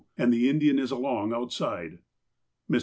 [0.17, 1.99] And the Indian is along outside."
[2.67, 2.79] Mr.